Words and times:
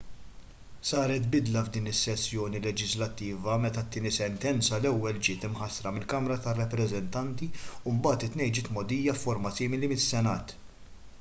saret 0.91 1.25
bidla 1.33 1.59
f'din 1.65 1.89
is-sessjoni 1.89 2.61
leġislattiva 2.67 3.57
meta 3.65 3.83
t-tieni 3.89 4.11
sentenza 4.15 4.79
l-ewwel 4.79 5.19
ġiet 5.27 5.45
imħassra 5.49 5.91
mill-kamra 5.99 6.37
tar-rappreżentanti 6.47 7.49
u 7.59 7.93
mbagħad 7.99 8.25
it-tnejn 8.29 8.55
ġiet 8.59 8.71
mgħoddija 8.77 9.13
f'forma 9.19 9.53
simili 9.59 9.91
mis-senat 9.93 10.55